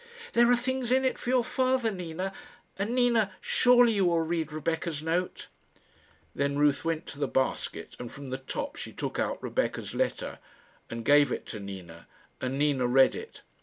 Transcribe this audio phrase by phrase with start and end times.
[0.33, 2.33] "There are things in it for your father, Nina;
[2.75, 5.47] and, Nina, surely you will read Rebecca's note?"
[6.33, 10.39] Then Ruth went to the basket, and from the top she took out Rebecca's letter,
[10.89, 12.07] and gave it to Nina,
[12.41, 13.43] and Nina read it.